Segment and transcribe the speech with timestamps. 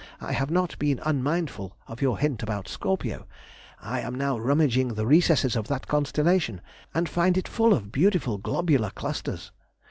[0.19, 3.27] I have not been unmindful of your hint about Scorpio,
[3.79, 6.59] I am now rummaging the recesses of that constellation
[6.91, 9.51] and find it full of beautiful globular clusters.